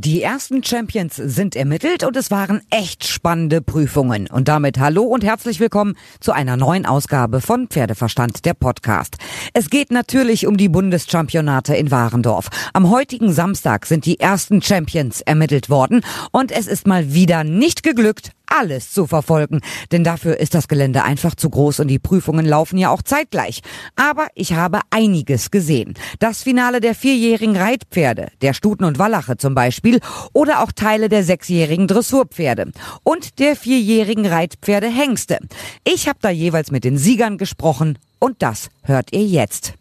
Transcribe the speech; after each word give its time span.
Die 0.00 0.22
ersten 0.22 0.62
Champions 0.62 1.16
sind 1.16 1.56
ermittelt 1.56 2.04
und 2.04 2.16
es 2.16 2.30
waren 2.30 2.60
echt 2.70 3.04
spannende 3.04 3.60
Prüfungen. 3.60 4.28
Und 4.30 4.46
damit 4.46 4.78
hallo 4.78 5.02
und 5.02 5.24
herzlich 5.24 5.58
willkommen 5.58 5.96
zu 6.20 6.30
einer 6.30 6.56
neuen 6.56 6.86
Ausgabe 6.86 7.40
von 7.40 7.66
Pferdeverstand, 7.66 8.44
der 8.44 8.54
Podcast. 8.54 9.16
Es 9.54 9.70
geht 9.70 9.90
natürlich 9.90 10.46
um 10.46 10.56
die 10.56 10.68
Bundeschampionate 10.68 11.74
in 11.74 11.90
Warendorf. 11.90 12.46
Am 12.74 12.90
heutigen 12.90 13.32
Samstag 13.32 13.86
sind 13.86 14.06
die 14.06 14.20
ersten 14.20 14.62
Champions 14.62 15.20
ermittelt 15.20 15.68
worden 15.68 16.02
und 16.30 16.52
es 16.52 16.68
ist 16.68 16.86
mal 16.86 17.12
wieder 17.12 17.42
nicht 17.42 17.82
geglückt, 17.82 18.30
alles 18.48 18.92
zu 18.92 19.06
verfolgen, 19.06 19.60
denn 19.92 20.04
dafür 20.04 20.38
ist 20.38 20.54
das 20.54 20.68
Gelände 20.68 21.04
einfach 21.04 21.34
zu 21.34 21.50
groß 21.50 21.80
und 21.80 21.88
die 21.88 21.98
Prüfungen 21.98 22.46
laufen 22.46 22.78
ja 22.78 22.90
auch 22.90 23.02
zeitgleich. 23.02 23.60
Aber 23.96 24.28
ich 24.34 24.54
habe 24.54 24.80
einiges 24.90 25.50
gesehen. 25.50 25.94
Das 26.18 26.42
Finale 26.42 26.80
der 26.80 26.94
vierjährigen 26.94 27.56
Reitpferde, 27.56 28.28
der 28.42 28.54
Stuten 28.54 28.84
und 28.84 28.98
Wallache 28.98 29.36
zum 29.36 29.54
Beispiel, 29.54 30.00
oder 30.32 30.62
auch 30.62 30.72
Teile 30.72 31.08
der 31.08 31.24
sechsjährigen 31.24 31.86
Dressurpferde 31.86 32.72
und 33.02 33.38
der 33.38 33.56
vierjährigen 33.56 34.26
Reitpferde 34.26 34.88
Hengste. 34.88 35.38
Ich 35.84 36.08
habe 36.08 36.18
da 36.20 36.30
jeweils 36.30 36.70
mit 36.70 36.84
den 36.84 36.98
Siegern 36.98 37.38
gesprochen 37.38 37.98
und 38.18 38.42
das 38.42 38.68
hört 38.82 39.12
ihr 39.12 39.24
jetzt. 39.24 39.74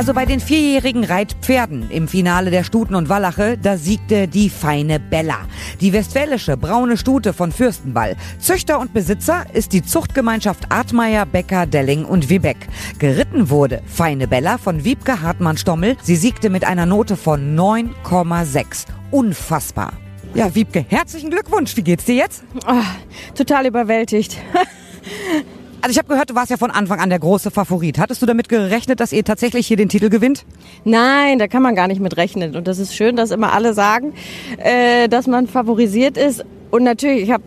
Also 0.00 0.14
bei 0.14 0.24
den 0.24 0.40
vierjährigen 0.40 1.04
Reitpferden 1.04 1.90
im 1.90 2.08
Finale 2.08 2.50
der 2.50 2.64
Stuten 2.64 2.94
und 2.94 3.10
Wallache, 3.10 3.58
da 3.58 3.76
siegte 3.76 4.28
die 4.28 4.48
feine 4.48 4.98
Bella. 4.98 5.40
Die 5.82 5.92
westfälische 5.92 6.56
braune 6.56 6.96
Stute 6.96 7.34
von 7.34 7.52
Fürstenball. 7.52 8.16
Züchter 8.38 8.80
und 8.80 8.94
Besitzer 8.94 9.44
ist 9.52 9.74
die 9.74 9.82
Zuchtgemeinschaft 9.82 10.72
Artmeier, 10.72 11.26
Becker, 11.26 11.66
Delling 11.66 12.06
und 12.06 12.30
Wiebeck. 12.30 12.56
Geritten 12.98 13.50
wurde 13.50 13.82
feine 13.84 14.26
Bella 14.26 14.56
von 14.56 14.84
Wiebke 14.84 15.20
Hartmann-Stommel. 15.20 15.98
Sie 16.00 16.16
siegte 16.16 16.48
mit 16.48 16.64
einer 16.64 16.86
Note 16.86 17.18
von 17.18 17.54
9,6. 17.54 18.86
Unfassbar. 19.10 19.92
Ja, 20.32 20.54
Wiebke, 20.54 20.86
herzlichen 20.88 21.28
Glückwunsch. 21.28 21.76
Wie 21.76 21.82
geht's 21.82 22.06
dir 22.06 22.14
jetzt? 22.14 22.42
Oh, 22.66 23.34
total 23.34 23.66
überwältigt. 23.66 24.38
Also 25.82 25.92
ich 25.92 25.98
habe 25.98 26.08
gehört, 26.08 26.28
du 26.28 26.34
warst 26.34 26.50
ja 26.50 26.58
von 26.58 26.70
Anfang 26.70 27.00
an 27.00 27.08
der 27.08 27.18
große 27.18 27.50
Favorit. 27.50 27.98
Hattest 27.98 28.20
du 28.20 28.26
damit 28.26 28.48
gerechnet, 28.48 29.00
dass 29.00 29.12
ihr 29.12 29.24
tatsächlich 29.24 29.66
hier 29.66 29.78
den 29.78 29.88
Titel 29.88 30.10
gewinnt? 30.10 30.44
Nein, 30.84 31.38
da 31.38 31.48
kann 31.48 31.62
man 31.62 31.74
gar 31.74 31.88
nicht 31.88 32.00
mit 32.00 32.16
rechnen. 32.16 32.54
Und 32.54 32.68
das 32.68 32.78
ist 32.78 32.94
schön, 32.94 33.16
dass 33.16 33.30
immer 33.30 33.52
alle 33.52 33.72
sagen, 33.72 34.12
äh, 34.58 35.08
dass 35.08 35.26
man 35.26 35.46
favorisiert 35.46 36.18
ist. 36.18 36.44
Und 36.70 36.84
natürlich, 36.84 37.22
ich 37.22 37.30
habe 37.30 37.44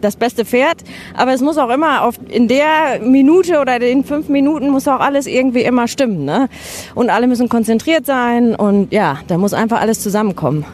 das 0.00 0.14
beste 0.16 0.44
Pferd, 0.44 0.84
aber 1.14 1.32
es 1.32 1.40
muss 1.40 1.58
auch 1.58 1.70
immer 1.70 2.02
auf, 2.02 2.14
in 2.28 2.46
der 2.46 3.00
Minute 3.02 3.60
oder 3.60 3.80
in 3.80 4.04
fünf 4.04 4.28
Minuten 4.28 4.70
muss 4.70 4.86
auch 4.86 5.00
alles 5.00 5.26
irgendwie 5.26 5.62
immer 5.62 5.88
stimmen. 5.88 6.24
Ne? 6.24 6.48
Und 6.94 7.10
alle 7.10 7.26
müssen 7.26 7.48
konzentriert 7.48 8.06
sein 8.06 8.54
und 8.54 8.92
ja, 8.92 9.18
da 9.26 9.36
muss 9.36 9.52
einfach 9.52 9.80
alles 9.80 10.00
zusammenkommen. 10.00 10.64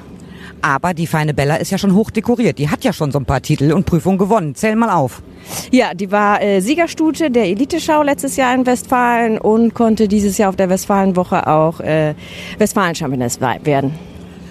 Aber 0.62 0.94
die 0.94 1.06
feine 1.06 1.34
Bella 1.34 1.56
ist 1.56 1.70
ja 1.70 1.78
schon 1.78 1.94
hoch 1.94 2.11
dekoriert. 2.11 2.58
Die 2.58 2.69
hat 2.69 2.84
ja 2.84 2.92
schon 2.92 3.11
so 3.12 3.19
ein 3.19 3.25
paar 3.25 3.42
Titel 3.42 3.72
und 3.72 3.86
Prüfungen 3.86 4.19
gewonnen. 4.19 4.55
Zähl 4.55 4.77
mal 4.77 4.91
auf. 4.91 5.22
Ja, 5.70 5.94
die 5.94 6.11
war 6.12 6.42
äh, 6.42 6.61
Siegerstute 6.61 7.30
der 7.30 7.44
Eliteschau 7.44 8.03
letztes 8.03 8.36
Jahr 8.36 8.55
in 8.55 8.66
Westfalen 8.66 9.38
und 9.38 9.75
konnte 9.75 10.08
dieses 10.08 10.38
Jahr 10.38 10.50
auf 10.50 10.56
der 10.56 10.69
Westfalenwoche 10.69 11.47
auch 11.47 11.81
äh, 11.81 12.14
Westfalen-Championess 12.58 13.41
werden. 13.41 14.09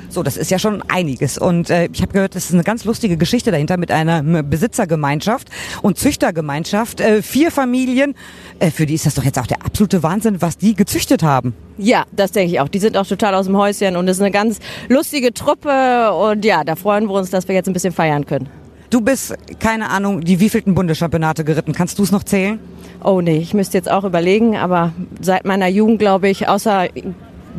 So, 0.10 0.24
das 0.24 0.38
ist 0.38 0.50
ja 0.50 0.58
schon 0.58 0.84
einiges. 0.88 1.38
Und 1.38 1.70
äh, 1.70 1.88
ich 1.94 2.02
habe 2.02 2.14
gehört, 2.14 2.36
das 2.36 2.46
ist 2.46 2.54
eine 2.54 2.64
ganz 2.64 2.84
lustige 2.84 3.16
Geschichte 3.16 3.52
dahinter 3.52 3.78
mit 3.78 3.92
einer 3.92 4.24
Besitzergemeinschaft 4.44 5.50
und 5.84 6.00
Züchtergemeinschaft. 6.00 7.00
Äh, 7.00 7.22
vier 7.22 7.52
Familien, 7.52 8.16
äh, 8.58 8.72
für 8.72 8.88
die 8.88 8.96
ist 8.96 9.06
das 9.06 9.14
doch 9.14 9.24
jetzt 9.24 9.38
auch 9.38 9.48
der 9.48 9.64
absolute 9.64 10.02
Wahnsinn, 10.02 10.42
was 10.42 10.58
die 10.58 10.74
gezüchtet 10.74 11.22
haben. 11.22 11.54
Ja, 11.78 12.06
das 12.12 12.32
denke 12.32 12.52
ich 12.52 12.60
auch. 12.60 12.68
Die 12.68 12.80
sind 12.80 12.98
auch 12.98 13.06
total 13.06 13.36
aus 13.36 13.46
dem 13.46 13.56
Häuschen 13.56 13.96
und 13.96 14.08
es 14.08 14.18
ist 14.18 14.24
eine 14.24 14.32
ganz 14.32 14.60
lustige 14.88 15.34
Truppe. 15.34 16.12
Und 16.12 16.44
ja, 16.44 16.64
da 16.64 16.76
freuen 16.76 17.06
wir 17.08 17.14
uns, 17.14 17.30
dass 17.30 17.48
wir 17.48 17.54
jetzt 17.54 17.68
ein 17.68 17.74
bisschen 17.74 17.94
feiern 17.94 18.26
können. 18.26 18.50
Du 18.90 19.02
bist, 19.02 19.36
keine 19.60 19.92
Ahnung, 19.92 20.22
die 20.22 20.40
wievielten 20.40 20.74
Bundeschampionate 20.74 21.44
geritten. 21.44 21.74
Kannst 21.74 22.00
du 22.00 22.04
es 22.04 22.12
noch 22.12 22.24
zählen? 22.24 22.60
Oh 23.04 23.22
nee, 23.22 23.38
ich 23.38 23.54
müsste 23.54 23.78
jetzt 23.78 23.90
auch 23.90 24.04
überlegen, 24.04 24.58
aber 24.58 24.94
seit 25.22 25.46
meiner 25.46 25.68
Jugend, 25.68 26.00
glaube 26.00 26.28
ich, 26.28 26.48
außer 26.48 26.88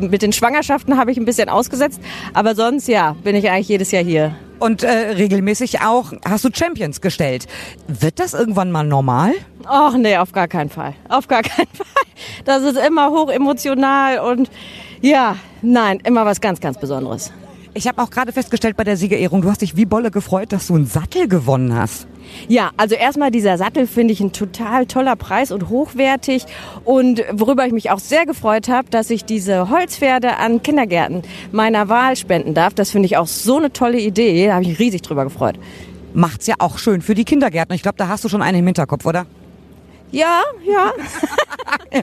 mit 0.09 0.21
den 0.21 0.33
Schwangerschaften 0.33 0.97
habe 0.97 1.11
ich 1.11 1.17
ein 1.17 1.25
bisschen 1.25 1.49
ausgesetzt. 1.49 2.01
Aber 2.33 2.55
sonst, 2.55 2.87
ja, 2.87 3.15
bin 3.23 3.35
ich 3.35 3.49
eigentlich 3.49 3.67
jedes 3.67 3.91
Jahr 3.91 4.03
hier. 4.03 4.35
Und 4.59 4.83
äh, 4.83 4.89
regelmäßig 4.89 5.81
auch 5.81 6.13
hast 6.23 6.45
du 6.45 6.49
Champions 6.53 7.01
gestellt. 7.01 7.47
Wird 7.87 8.19
das 8.19 8.33
irgendwann 8.33 8.71
mal 8.71 8.83
normal? 8.83 9.33
Ach 9.65 9.95
nee, 9.97 10.17
auf 10.17 10.31
gar 10.33 10.47
keinen 10.47 10.69
Fall. 10.69 10.93
Auf 11.09 11.27
gar 11.27 11.41
keinen 11.41 11.67
Fall. 11.73 12.03
Das 12.45 12.61
ist 12.63 12.77
immer 12.77 13.09
hoch 13.09 13.29
emotional 13.31 14.19
und 14.19 14.51
ja, 15.01 15.35
nein, 15.63 15.99
immer 16.03 16.25
was 16.25 16.41
ganz, 16.41 16.59
ganz 16.59 16.79
Besonderes. 16.79 17.31
Ich 17.73 17.87
habe 17.87 18.01
auch 18.03 18.09
gerade 18.09 18.31
festgestellt 18.33 18.77
bei 18.77 18.83
der 18.83 18.97
Siegerehrung, 18.97 19.41
du 19.41 19.49
hast 19.49 19.61
dich 19.61 19.75
wie 19.77 19.85
Bolle 19.85 20.11
gefreut, 20.11 20.51
dass 20.51 20.67
du 20.67 20.75
einen 20.75 20.85
Sattel 20.85 21.27
gewonnen 21.27 21.75
hast. 21.75 22.05
Ja, 22.47 22.71
also 22.77 22.95
erstmal 22.95 23.31
dieser 23.31 23.57
Sattel 23.57 23.87
finde 23.87 24.13
ich 24.13 24.19
ein 24.19 24.31
total 24.31 24.85
toller 24.85 25.15
Preis 25.15 25.51
und 25.51 25.69
hochwertig. 25.69 26.45
Und 26.85 27.23
worüber 27.31 27.65
ich 27.65 27.73
mich 27.73 27.91
auch 27.91 27.99
sehr 27.99 28.25
gefreut 28.25 28.69
habe, 28.69 28.89
dass 28.89 29.09
ich 29.09 29.25
diese 29.25 29.69
Holzpferde 29.69 30.37
an 30.37 30.61
Kindergärten 30.61 31.23
meiner 31.51 31.89
Wahl 31.89 32.15
spenden 32.15 32.53
darf. 32.53 32.73
Das 32.73 32.91
finde 32.91 33.05
ich 33.05 33.17
auch 33.17 33.27
so 33.27 33.57
eine 33.57 33.73
tolle 33.73 33.99
Idee. 33.99 34.47
Da 34.47 34.53
habe 34.53 34.63
ich 34.63 34.69
mich 34.69 34.79
riesig 34.79 35.01
drüber 35.01 35.23
gefreut. 35.23 35.55
Macht's 36.13 36.47
ja 36.47 36.55
auch 36.59 36.77
schön 36.77 37.01
für 37.01 37.15
die 37.15 37.23
Kindergärten. 37.23 37.73
Ich 37.73 37.83
glaube, 37.83 37.97
da 37.97 38.07
hast 38.07 38.23
du 38.23 38.29
schon 38.29 38.41
einen 38.41 38.59
im 38.59 38.65
Hinterkopf, 38.65 39.05
oder? 39.05 39.25
Ja, 40.11 40.41
ja. 40.65 40.91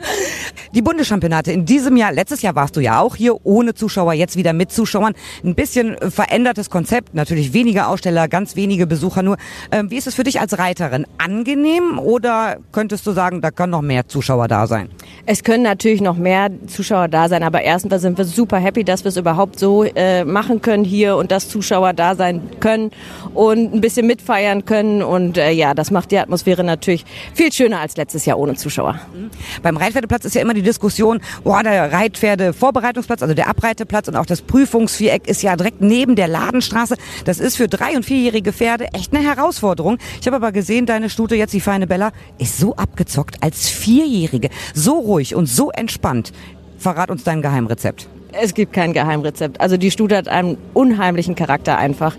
Die 0.74 0.82
Bundeschampionate 0.82 1.52
in 1.52 1.66
diesem 1.66 1.96
Jahr, 1.96 2.12
letztes 2.12 2.40
Jahr 2.40 2.54
warst 2.54 2.76
du 2.76 2.80
ja 2.80 3.00
auch 3.00 3.16
hier 3.16 3.44
ohne 3.44 3.74
Zuschauer, 3.74 4.14
jetzt 4.14 4.36
wieder 4.36 4.54
mit 4.54 4.72
Zuschauern. 4.72 5.14
Ein 5.44 5.54
bisschen 5.54 5.96
verändertes 6.10 6.70
Konzept, 6.70 7.14
natürlich 7.14 7.52
weniger 7.52 7.88
Aussteller, 7.88 8.28
ganz 8.28 8.56
wenige 8.56 8.86
Besucher 8.86 9.22
nur. 9.22 9.36
Ähm, 9.70 9.90
wie 9.90 9.96
ist 9.96 10.06
es 10.06 10.14
für 10.14 10.24
dich 10.24 10.40
als 10.40 10.58
Reiterin? 10.58 11.06
Angenehm 11.18 11.98
oder 11.98 12.56
könntest 12.72 13.06
du 13.06 13.12
sagen, 13.12 13.42
da 13.42 13.50
können 13.50 13.72
noch 13.72 13.82
mehr 13.82 14.08
Zuschauer 14.08 14.48
da 14.48 14.66
sein? 14.66 14.88
Es 15.26 15.44
können 15.44 15.62
natürlich 15.62 16.00
noch 16.00 16.16
mehr 16.16 16.50
Zuschauer 16.66 17.08
da 17.08 17.28
sein, 17.28 17.42
aber 17.42 17.62
erstens 17.62 18.00
sind 18.00 18.16
wir 18.16 18.24
super 18.24 18.58
happy, 18.58 18.84
dass 18.84 19.04
wir 19.04 19.10
es 19.10 19.16
überhaupt 19.18 19.58
so 19.58 19.84
äh, 19.84 20.24
machen 20.24 20.62
können 20.62 20.84
hier 20.84 21.16
und 21.16 21.30
dass 21.30 21.48
Zuschauer 21.50 21.92
da 21.92 22.14
sein 22.14 22.40
können 22.60 22.90
und 23.34 23.74
ein 23.74 23.80
bisschen 23.82 24.06
mitfeiern 24.06 24.64
können. 24.64 25.02
Und 25.02 25.36
äh, 25.36 25.50
ja, 25.50 25.74
das 25.74 25.90
macht 25.90 26.10
die 26.10 26.18
Atmosphäre 26.18 26.64
natürlich 26.64 27.04
viel 27.34 27.52
schöner 27.52 27.80
als 27.80 27.97
letztes 27.98 28.24
Jahr 28.24 28.38
ohne 28.38 28.54
Zuschauer. 28.54 28.98
Mhm. 29.12 29.30
Beim 29.62 29.76
Reitpferdeplatz 29.76 30.24
ist 30.24 30.34
ja 30.34 30.40
immer 30.40 30.54
die 30.54 30.62
Diskussion, 30.62 31.20
boah, 31.44 31.62
der 31.62 31.92
Reitpferde-Vorbereitungsplatz, 31.92 33.22
also 33.22 33.34
der 33.34 33.48
Abreiteplatz 33.48 34.08
und 34.08 34.16
auch 34.16 34.24
das 34.24 34.40
Prüfungsviereck 34.40 35.28
ist 35.28 35.42
ja 35.42 35.56
direkt 35.56 35.82
neben 35.82 36.16
der 36.16 36.28
Ladenstraße. 36.28 36.96
Das 37.26 37.38
ist 37.38 37.56
für 37.56 37.68
drei- 37.68 37.96
und 37.96 38.04
vierjährige 38.04 38.52
Pferde 38.52 38.86
echt 38.94 39.14
eine 39.14 39.22
Herausforderung. 39.24 39.98
Ich 40.20 40.26
habe 40.26 40.36
aber 40.36 40.52
gesehen, 40.52 40.86
deine 40.86 41.10
Stute, 41.10 41.34
jetzt 41.34 41.52
die 41.52 41.60
feine 41.60 41.86
Bella, 41.86 42.12
ist 42.38 42.58
so 42.58 42.74
abgezockt 42.76 43.42
als 43.42 43.68
Vierjährige. 43.68 44.48
So 44.74 44.98
ruhig 44.98 45.34
und 45.34 45.46
so 45.46 45.70
entspannt. 45.70 46.32
Verrat 46.78 47.10
uns 47.10 47.24
dein 47.24 47.42
Geheimrezept. 47.42 48.08
Es 48.32 48.52
gibt 48.54 48.72
kein 48.72 48.92
Geheimrezept. 48.92 49.60
Also 49.60 49.76
die 49.76 49.90
Stute 49.90 50.16
hat 50.16 50.28
einen 50.28 50.58
unheimlichen 50.74 51.34
Charakter 51.34 51.78
einfach. 51.78 52.16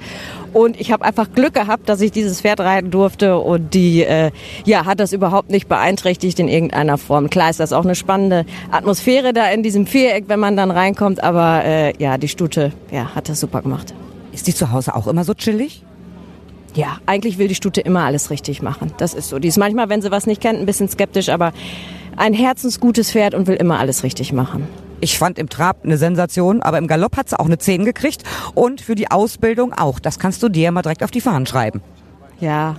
Und 0.53 0.79
ich 0.79 0.91
habe 0.91 1.05
einfach 1.05 1.31
Glück 1.33 1.53
gehabt, 1.53 1.87
dass 1.87 2.01
ich 2.01 2.11
dieses 2.11 2.41
Pferd 2.41 2.59
reiten 2.59 2.89
durfte 2.89 3.37
und 3.37 3.75
die 3.75 4.03
äh, 4.03 4.31
ja 4.65 4.85
hat 4.85 4.99
das 4.99 5.13
überhaupt 5.13 5.51
nicht 5.51 5.67
beeinträchtigt 5.67 6.39
in 6.39 6.47
irgendeiner 6.47 6.97
Form. 6.97 7.29
Klar 7.29 7.51
ist 7.51 7.59
das 7.59 7.71
auch 7.71 7.83
eine 7.83 7.93
spannende 7.93 8.45
Atmosphäre 8.71 9.33
da 9.33 9.49
in 9.51 9.61
diesem 9.61 9.85
Viereck, 9.85 10.25
wenn 10.27 10.39
man 10.39 10.57
dann 10.57 10.71
reinkommt, 10.71 11.23
aber 11.23 11.63
äh, 11.63 11.93
ja, 12.01 12.17
die 12.17 12.27
Stute 12.27 12.71
ja, 12.91 13.13
hat 13.13 13.29
das 13.29 13.39
super 13.39 13.61
gemacht. 13.61 13.93
Ist 14.31 14.47
die 14.47 14.55
zu 14.55 14.71
Hause 14.71 14.95
auch 14.95 15.05
immer 15.05 15.23
so 15.23 15.35
chillig? 15.35 15.83
Ja, 16.73 16.97
eigentlich 17.05 17.37
will 17.37 17.47
die 17.47 17.55
Stute 17.55 17.81
immer 17.81 18.05
alles 18.05 18.31
richtig 18.31 18.61
machen. 18.61 18.91
Das 18.97 19.13
ist 19.13 19.29
so. 19.29 19.39
Die 19.39 19.47
ist 19.47 19.57
manchmal, 19.57 19.89
wenn 19.89 20.01
sie 20.01 20.11
was 20.11 20.25
nicht 20.25 20.41
kennt, 20.41 20.59
ein 20.59 20.65
bisschen 20.65 20.87
skeptisch, 20.87 21.29
aber 21.29 21.51
ein 22.15 22.33
herzensgutes 22.33 23.11
Pferd 23.11 23.33
und 23.33 23.47
will 23.47 23.55
immer 23.55 23.79
alles 23.79 24.03
richtig 24.03 24.33
machen. 24.33 24.67
Ich 25.01 25.17
fand 25.17 25.39
im 25.39 25.49
Trab 25.49 25.83
eine 25.83 25.97
Sensation, 25.97 26.61
aber 26.61 26.77
im 26.77 26.87
Galopp 26.87 27.17
hat 27.17 27.29
sie 27.29 27.39
auch 27.39 27.45
eine 27.45 27.57
10 27.57 27.85
gekriegt 27.85 28.23
und 28.53 28.81
für 28.81 28.95
die 28.95 29.09
Ausbildung 29.11 29.73
auch. 29.73 29.99
Das 29.99 30.19
kannst 30.19 30.43
du 30.43 30.49
dir 30.49 30.71
mal 30.71 30.81
direkt 30.81 31.03
auf 31.03 31.11
die 31.11 31.21
Fahnen 31.21 31.45
schreiben. 31.45 31.81
Ja. 32.39 32.77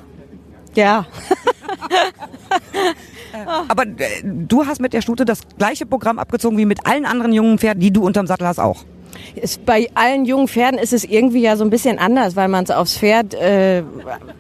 Ja. 0.74 1.06
aber 3.68 3.86
äh, 3.86 4.22
du 4.22 4.66
hast 4.66 4.80
mit 4.80 4.92
der 4.92 5.02
Stute 5.02 5.24
das 5.24 5.40
gleiche 5.58 5.86
Programm 5.86 6.18
abgezogen 6.18 6.58
wie 6.58 6.66
mit 6.66 6.86
allen 6.86 7.06
anderen 7.06 7.32
jungen 7.32 7.58
Pferden, 7.58 7.80
die 7.80 7.92
du 7.92 8.04
unterm 8.04 8.26
Sattel 8.26 8.46
hast 8.46 8.58
auch. 8.58 8.84
Ist, 9.34 9.64
bei 9.64 9.88
allen 9.94 10.24
jungen 10.24 10.48
Pferden 10.48 10.78
ist 10.78 10.92
es 10.92 11.04
irgendwie 11.04 11.42
ja 11.42 11.56
so 11.56 11.64
ein 11.64 11.70
bisschen 11.70 11.98
anders, 11.98 12.36
weil 12.36 12.48
man 12.48 12.64
es 12.64 12.70
aufs 12.70 12.98
Pferd 12.98 13.34
äh, 13.34 13.82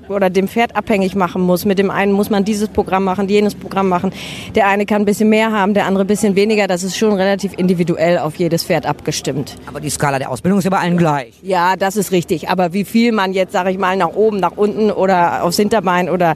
oder 0.08 0.30
dem 0.30 0.48
Pferd 0.48 0.76
abhängig 0.76 1.14
machen 1.14 1.42
muss. 1.42 1.64
Mit 1.64 1.78
dem 1.78 1.90
einen 1.90 2.12
muss 2.12 2.30
man 2.30 2.44
dieses 2.44 2.68
Programm 2.68 3.04
machen, 3.04 3.28
jenes 3.28 3.54
Programm 3.54 3.88
machen. 3.88 4.12
Der 4.54 4.66
eine 4.66 4.86
kann 4.86 5.02
ein 5.02 5.04
bisschen 5.04 5.28
mehr 5.28 5.52
haben, 5.52 5.74
der 5.74 5.86
andere 5.86 6.04
ein 6.04 6.06
bisschen 6.06 6.34
weniger. 6.34 6.66
Das 6.66 6.82
ist 6.82 6.96
schon 6.96 7.14
relativ 7.14 7.52
individuell 7.56 8.18
auf 8.18 8.36
jedes 8.36 8.64
Pferd 8.64 8.86
abgestimmt. 8.86 9.56
Aber 9.66 9.80
die 9.80 9.90
Skala 9.90 10.18
der 10.18 10.30
Ausbildung 10.30 10.58
ist 10.58 10.64
ja 10.64 10.70
bei 10.70 10.78
allen 10.78 10.96
gleich. 10.96 11.34
Ja, 11.42 11.76
das 11.76 11.96
ist 11.96 12.12
richtig. 12.12 12.48
Aber 12.48 12.72
wie 12.72 12.84
viel 12.84 13.12
man 13.12 13.32
jetzt, 13.32 13.52
sage 13.52 13.70
ich 13.70 13.78
mal, 13.78 13.96
nach 13.96 14.14
oben, 14.14 14.38
nach 14.38 14.56
unten 14.56 14.90
oder 14.90 15.44
aufs 15.44 15.56
Hinterbein 15.56 16.10
oder 16.10 16.34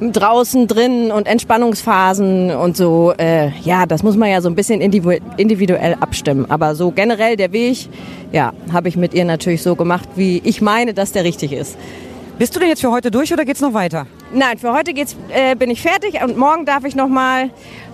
draußen, 0.00 0.66
drinnen 0.66 1.10
und 1.10 1.26
Entspannungsphasen 1.26 2.50
und 2.50 2.76
so, 2.76 3.14
äh, 3.18 3.50
ja, 3.62 3.86
das 3.86 4.02
muss 4.02 4.16
man 4.16 4.30
ja 4.30 4.40
so 4.40 4.48
ein 4.48 4.54
bisschen 4.54 4.80
individuell 4.80 5.96
abstimmen. 6.00 6.50
Aber 6.50 6.74
so 6.74 6.90
generell 6.90 7.36
der 7.36 7.52
Weg, 7.52 7.73
ja, 8.32 8.52
habe 8.72 8.88
ich 8.88 8.96
mit 8.96 9.14
ihr 9.14 9.24
natürlich 9.24 9.62
so 9.62 9.76
gemacht, 9.76 10.08
wie 10.16 10.40
ich 10.44 10.60
meine, 10.60 10.94
dass 10.94 11.12
der 11.12 11.24
richtig 11.24 11.52
ist. 11.52 11.76
Bist 12.38 12.54
du 12.56 12.60
denn 12.60 12.68
jetzt 12.68 12.80
für 12.80 12.90
heute 12.90 13.10
durch 13.10 13.32
oder 13.32 13.44
geht's 13.44 13.60
noch 13.60 13.74
weiter? 13.74 14.06
Nein, 14.32 14.58
für 14.58 14.72
heute 14.72 14.92
geht's, 14.92 15.16
äh, 15.28 15.54
bin 15.54 15.70
ich 15.70 15.80
fertig 15.80 16.20
und 16.22 16.36
morgen 16.36 16.64
darf 16.66 16.84
ich 16.84 16.96
noch 16.96 17.08
mal 17.08 17.50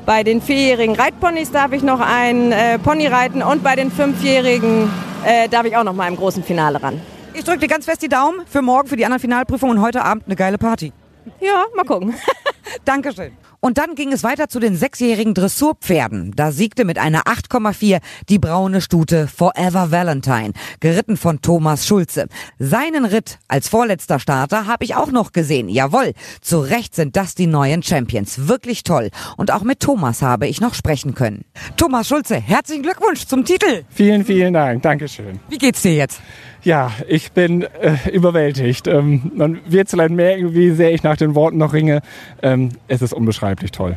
bei 0.07 0.23
den 0.23 0.41
vierjährigen 0.41 0.95
Reitponys 0.95 1.51
darf 1.51 1.73
ich 1.73 1.83
noch 1.83 2.01
ein 2.01 2.53
äh, 2.53 2.79
Pony 2.79 3.07
reiten 3.07 3.43
und 3.43 3.63
bei 3.63 3.77
den 3.77 3.91
fünfjährigen 3.91 4.91
äh, 5.27 5.49
darf 5.49 5.67
ich 5.67 5.77
auch 5.77 5.85
noch 5.85 5.93
mal 5.95 6.09
im 6.09 6.17
großen 6.17 6.43
Finale 6.43 6.83
ran. 6.83 7.01
Ich 7.35 7.45
drücke 7.45 7.61
dir 7.61 7.69
ganz 7.69 7.85
fest 7.85 8.03
die 8.03 8.09
Daumen 8.09 8.41
für 8.47 8.63
morgen, 8.63 8.89
für 8.89 8.97
die 8.97 9.05
anderen 9.05 9.21
Finalprüfungen 9.21 9.77
und 9.77 9.83
heute 9.85 10.03
Abend 10.03 10.25
eine 10.27 10.37
geile 10.37 10.59
Party. 10.59 10.93
Ja, 11.41 11.65
mal 11.77 11.85
gucken. 11.85 12.15
Dankeschön. 12.85 13.33
Und 13.61 13.77
dann 13.77 13.95
ging 13.95 14.13
es 14.13 14.23
weiter 14.23 14.49
zu 14.49 14.59
den 14.59 14.75
sechsjährigen 14.75 15.35
Dressurpferden. 15.35 16.33
Da 16.35 16.51
siegte 16.51 16.85
mit 16.87 16.99
einer 16.99 17.25
8,4 17.25 18.01
die 18.29 18.39
braune 18.39 18.81
Stute 18.81 19.29
Forever 19.29 19.91
Valentine, 19.91 20.53
geritten 20.81 21.19
von 21.19 21.43
Thomas 21.43 21.87
Schulze. 21.87 22.27
Seinen 22.59 23.05
Ritt 23.05 23.39
als 23.49 23.69
vorletzter 23.69 24.19
Starter 24.19 24.67
habe 24.67 24.85
ich 24.85 24.95
auch 24.95 25.11
noch 25.13 25.33
gesehen. 25.33 25.69
Jawohl, 25.69 26.15
zu 26.41 26.61
Recht 26.61 26.95
sind 26.95 27.17
das 27.17 27.35
die 27.35 27.47
neuen 27.47 27.83
Champions. 27.83 28.49
Wirklich 28.49 28.83
toll. 28.83 29.11
Und 29.37 29.53
auch 29.53 29.63
mit 29.63 29.81
Thomas 29.81 30.23
habe 30.23 30.47
ich 30.47 30.61
noch 30.61 30.75
sprechen 30.75 31.15
können. 31.15 31.45
Thomas 31.77 32.09
Schulze, 32.09 32.37
herzlichen 32.37 32.83
Glückwunsch 32.83 33.27
zum 33.27 33.45
Titel. 33.45 33.85
Vielen, 33.91 34.25
vielen 34.25 34.55
Dank. 34.55 34.83
Dankeschön. 34.83 35.39
Wie 35.49 35.59
geht's 35.59 35.83
dir 35.83 35.95
jetzt? 35.95 36.21
Ja, 36.63 36.93
ich 37.09 37.33
bin 37.33 37.63
äh, 37.63 38.11
überwältigt. 38.13 38.87
Ähm, 38.87 39.33
man 39.35 39.61
wird 39.67 39.89
vielleicht 39.89 40.13
merken, 40.13 40.55
wie 40.55 40.71
sehr 40.73 40.93
ich 40.93 41.03
nach 41.03 41.17
den 41.17 41.35
Worten 41.35 41.59
noch 41.59 41.73
ringe. 41.73 42.03
Ähm, 42.43 42.71
es 42.89 43.03
ist 43.03 43.13
unbeschreiblich 43.13 43.71
toll. 43.71 43.97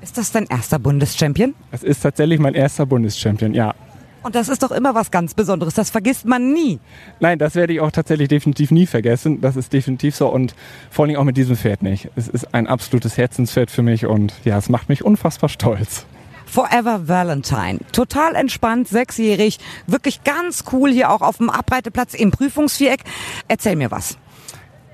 Ist 0.00 0.18
das 0.18 0.32
dein 0.32 0.46
erster 0.46 0.78
Bundeschampion? 0.78 1.54
Es 1.72 1.82
ist 1.82 2.00
tatsächlich 2.00 2.38
mein 2.38 2.54
erster 2.54 2.86
Bundeschampion, 2.86 3.54
ja. 3.54 3.74
Und 4.22 4.34
das 4.34 4.48
ist 4.48 4.62
doch 4.62 4.70
immer 4.70 4.94
was 4.94 5.10
ganz 5.10 5.34
Besonderes. 5.34 5.74
Das 5.74 5.90
vergisst 5.90 6.24
man 6.24 6.52
nie. 6.52 6.78
Nein, 7.20 7.38
das 7.38 7.56
werde 7.56 7.74
ich 7.74 7.80
auch 7.80 7.90
tatsächlich 7.90 8.28
definitiv 8.28 8.70
nie 8.70 8.86
vergessen. 8.86 9.40
Das 9.42 9.56
ist 9.56 9.72
definitiv 9.72 10.16
so 10.16 10.28
und 10.28 10.54
vor 10.90 11.04
allem 11.04 11.16
auch 11.16 11.24
mit 11.24 11.36
diesem 11.36 11.56
Pferd 11.56 11.82
nicht. 11.82 12.08
Es 12.16 12.28
ist 12.28 12.54
ein 12.54 12.66
absolutes 12.66 13.18
Herzenspferd 13.18 13.70
für 13.70 13.82
mich 13.82 14.06
und 14.06 14.32
ja, 14.44 14.56
es 14.56 14.70
macht 14.70 14.88
mich 14.88 15.04
unfassbar 15.04 15.50
stolz. 15.50 16.06
Forever 16.46 17.08
Valentine. 17.08 17.80
Total 17.92 18.34
entspannt, 18.34 18.88
sechsjährig, 18.88 19.58
wirklich 19.86 20.24
ganz 20.24 20.64
cool 20.72 20.90
hier 20.90 21.10
auch 21.10 21.20
auf 21.20 21.38
dem 21.38 21.50
Abreiteplatz 21.50 22.14
im 22.14 22.30
Prüfungsviereck. 22.30 23.00
Erzähl 23.48 23.76
mir 23.76 23.90
was. 23.90 24.16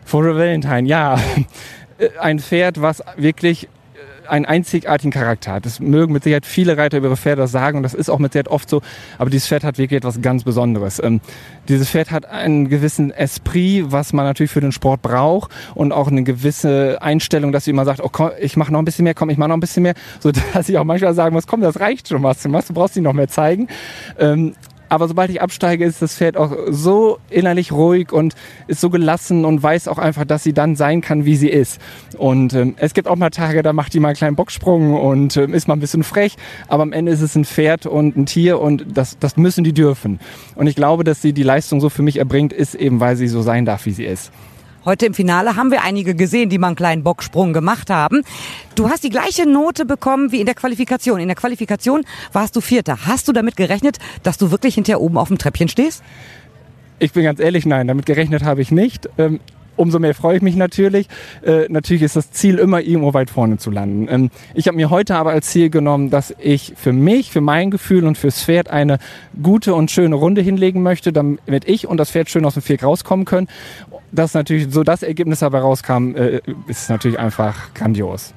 Forever 0.05 0.39
Valentine, 0.39 0.89
ja. 0.89 1.19
Ein 2.21 2.39
Pferd, 2.39 2.81
was 2.81 3.03
wirklich 3.17 3.69
einen 4.31 4.45
einzigartigen 4.45 5.11
Charakter 5.11 5.53
hat. 5.53 5.67
Das 5.67 5.81
mögen 5.81 6.13
mit 6.13 6.25
Sicherheit 6.25 6.47
viele 6.47 6.77
Reiter 6.77 6.99
über 6.99 7.09
ihre 7.09 7.17
Pferde 7.17 7.47
sagen 7.47 7.79
und 7.79 7.83
das 7.83 7.95
ist 7.95 8.09
auch 8.09 8.19
mit 8.19 8.33
Sicherheit 8.33 8.49
oft 8.49 8.69
so, 8.69 8.83
aber 9.19 9.31
dieses 9.31 9.49
Pferd 9.49 9.65
hat 9.65 9.79
wirklich 9.79 9.99
etwas 9.99 10.23
ganz 10.23 10.45
Besonderes. 10.45 11.03
Ähm, 11.03 11.21
dieses 11.69 11.91
Pferd 11.91 12.11
hat 12.11 12.27
einen 12.27 12.69
gewissen 12.69 13.11
Esprit, 13.11 13.87
was 13.89 14.13
man 14.13 14.25
natürlich 14.25 14.51
für 14.51 14.61
den 14.61 14.73
Sport 14.73 15.03
braucht 15.03 15.51
und 15.75 15.93
auch 15.93 16.09
eine 16.09 16.23
gewisse 16.23 16.99
Einstellung, 17.01 17.53
dass 17.53 17.65
sie 17.65 17.71
immer 17.71 17.85
sagt, 17.85 18.01
oh 18.03 18.09
komm, 18.11 18.31
ich 18.41 18.57
mache 18.57 18.73
noch 18.73 18.79
ein 18.81 18.85
bisschen 18.85 19.05
mehr, 19.05 19.15
komm, 19.15 19.31
ich 19.31 19.39
mache 19.39 19.49
noch 19.49 19.57
ein 19.57 19.61
bisschen 19.61 19.83
mehr, 19.83 19.95
so 20.21 20.31
dass 20.55 20.69
ich 20.69 20.79
auch 20.79 20.85
manchmal 20.85 21.15
sagen 21.15 21.35
muss, 21.35 21.47
komm, 21.47 21.61
das 21.61 21.81
reicht 21.81 22.09
schon, 22.09 22.23
was 22.23 22.43
du 22.43 22.49
machst, 22.49 22.71
du 22.71 22.75
brauchst 22.75 22.95
sie 22.95 23.01
noch 23.01 23.13
mehr 23.13 23.29
zeigen. 23.29 23.69
Ähm, 24.19 24.55
aber 24.91 25.09
sobald 25.09 25.31
ich 25.31 25.41
absteige, 25.41 25.85
ist 25.85 26.03
das 26.03 26.17
Pferd 26.17 26.37
auch 26.37 26.55
so 26.69 27.19
innerlich 27.31 27.73
ruhig 27.73 28.13
und 28.13 28.35
ist 28.67 28.81
so 28.81 28.91
gelassen 28.91 29.45
und 29.45 29.63
weiß 29.63 29.89
auch 29.89 29.99
einfach, 29.99 30.25
dass 30.25 30.43
sie 30.43 30.53
dann 30.53 30.77
sein 30.77 31.01
kann, 31.01 31.25
wie 31.25 31.37
sie 31.37 31.49
ist. 31.49 31.81
Und 32.19 32.53
ähm, 32.55 32.75
es 32.77 32.93
gibt 32.93 33.09
auch 33.09 33.17
mal 33.17 33.31
Tage, 33.31 33.63
da 33.63 33.73
macht 33.73 33.95
die 33.95 34.01
mal 34.01 34.09
einen 34.09 34.17
kleinen 34.17 34.37
Bocksprung 34.37 34.95
und 34.95 35.37
ähm, 35.37 35.55
ist 35.55 35.69
mal 35.69 35.75
ein 35.75 35.81
bisschen 35.81 36.03
frech, 36.03 36.37
aber 36.69 36.83
am 36.83 36.93
Ende 36.93 37.13
ist 37.13 37.23
es 37.23 37.37
ein 37.37 37.45
Pferd 37.45 37.87
und 37.87 38.17
ein 38.17 38.27
Tier 38.27 38.61
und 38.61 38.85
das, 38.93 39.19
das 39.19 39.37
müssen 39.37 39.65
die 39.65 39.73
dürfen. 39.73 40.19
Und 40.57 40.67
ich 40.67 40.75
glaube, 40.75 41.05
dass 41.05 41.23
sie 41.23 41.33
die 41.33 41.45
Leistung 41.45 41.81
so 41.81 41.89
für 41.89 42.03
mich 42.03 42.19
erbringt, 42.19 42.53
ist 42.53 42.75
eben, 42.75 42.99
weil 42.99 43.17
sie 43.17 43.29
so 43.29 43.43
sein 43.43 43.65
darf, 43.65 43.87
wie 43.87 43.93
sie 43.93 44.05
ist. 44.05 44.33
Heute 44.85 45.05
im 45.05 45.13
Finale 45.13 45.57
haben 45.57 45.71
wir 45.71 45.83
einige 45.83 46.15
gesehen, 46.15 46.49
die 46.49 46.57
mal 46.57 46.69
einen 46.69 46.77
kleinen 46.77 47.03
Bocksprung 47.03 47.53
gemacht 47.53 47.91
haben. 47.91 48.23
Du 48.75 48.89
hast 48.89 49.05
die 49.05 49.11
gleiche 49.11 49.47
Note 49.47 49.85
bekommen 49.85 50.33
wie 50.33 50.41
in 50.41 50.47
der 50.47 50.55
Qualifikation. 50.55 51.21
In 51.21 51.29
der 51.29 51.37
Qualifikation 51.37 52.05
warst 52.33 52.57
du 52.57 52.63
Vierter. 52.63 53.07
Hast 53.07 53.29
du 53.29 53.33
damit 53.33 53.57
gerechnet, 53.57 53.99
dass 54.23 54.39
du 54.39 54.51
wirklich 54.51 54.77
hinterher 54.77 55.03
oben 55.03 55.19
auf 55.19 55.29
dem 55.29 55.37
Treppchen 55.37 55.69
stehst? 55.69 56.03
Ich 56.99 57.13
bin 57.13 57.25
ganz 57.25 57.41
ehrlich, 57.41 57.67
nein, 57.67 57.89
damit 57.89 58.07
gerechnet 58.07 58.43
habe 58.43 58.63
ich 58.63 58.71
nicht. 58.71 59.11
Ähm, 59.19 59.41
umso 59.77 59.99
mehr 59.99 60.15
freue 60.15 60.37
ich 60.37 60.43
mich 60.43 60.57
natürlich. 60.57 61.09
Äh, 61.43 61.67
natürlich 61.69 62.03
ist 62.03 62.17
das 62.17 62.31
Ziel 62.31 62.59
immer 62.59 62.81
irgendwo 62.81 63.13
weit 63.13 63.29
vorne 63.29 63.59
zu 63.59 63.71
landen. 63.71 64.07
Ähm, 64.11 64.31
ich 64.55 64.67
habe 64.67 64.77
mir 64.77 64.89
heute 64.89 65.17
aber 65.17 65.31
als 65.31 65.49
Ziel 65.49 65.69
genommen, 65.69 66.09
dass 66.09 66.35
ich 66.39 66.73
für 66.77 66.95
mich, 66.95 67.31
für 67.33 67.43
mein 67.43 67.71
Gefühl 67.71 68.07
und 68.07 68.17
fürs 68.17 68.43
Pferd 68.43 68.71
eine 68.71 68.99
gute 69.43 69.75
und 69.75 69.91
schöne 69.91 70.15
Runde 70.15 70.41
hinlegen 70.41 70.83
möchte, 70.83 71.13
damit 71.13 71.67
ich 71.67 71.87
und 71.87 71.99
das 71.99 72.11
Pferd 72.11 72.31
schön 72.31 72.47
aus 72.47 72.55
dem 72.55 72.63
Viereck 72.63 72.85
rauskommen 72.85 73.27
können. 73.27 73.49
Dass 74.13 74.35
natürlich 74.35 74.73
so 74.73 74.83
das 74.83 75.03
Ergebnis 75.03 75.41
dabei 75.41 75.61
rauskam, 75.61 76.15
äh, 76.15 76.41
ist 76.67 76.91
natürlich 76.91 77.19
einfach 77.19 77.73
grandios. 77.75 78.35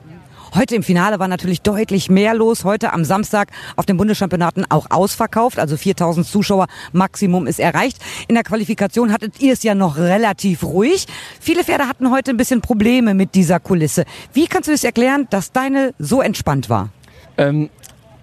Heute 0.55 0.75
im 0.75 0.83
Finale 0.83 1.17
war 1.17 1.27
natürlich 1.27 1.63
deutlich 1.63 2.11
mehr 2.11 2.35
los. 2.35 2.63
Heute 2.63 2.93
am 2.93 3.05
Samstag 3.05 3.49
auf 3.75 3.87
den 3.87 3.97
Bundeschampionaten 3.97 4.65
auch 4.69 4.91
ausverkauft. 4.91 5.57
Also 5.57 5.77
4000 5.77 6.27
Zuschauer 6.27 6.67
Maximum 6.91 7.47
ist 7.47 7.59
erreicht. 7.59 7.97
In 8.27 8.35
der 8.35 8.43
Qualifikation 8.43 9.11
hattet 9.11 9.41
ihr 9.41 9.53
es 9.53 9.63
ja 9.63 9.73
noch 9.73 9.97
relativ 9.97 10.63
ruhig. 10.63 11.07
Viele 11.39 11.63
Pferde 11.63 11.87
hatten 11.87 12.11
heute 12.11 12.29
ein 12.29 12.37
bisschen 12.37 12.61
Probleme 12.61 13.15
mit 13.15 13.33
dieser 13.33 13.59
Kulisse. 13.59 14.05
Wie 14.33 14.45
kannst 14.45 14.67
du 14.67 14.73
es 14.73 14.81
das 14.81 14.85
erklären, 14.85 15.25
dass 15.31 15.53
deine 15.53 15.95
so 15.97 16.21
entspannt 16.21 16.69
war? 16.69 16.89
Ähm, 17.35 17.71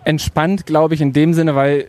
entspannt, 0.05 0.67
glaube 0.67 0.94
ich, 0.94 1.00
in 1.00 1.12
dem 1.12 1.35
Sinne, 1.35 1.55
weil 1.55 1.87